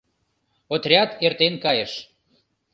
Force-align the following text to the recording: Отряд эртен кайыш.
Отряд 0.73 1.09
эртен 1.25 1.53
кайыш. 1.63 1.91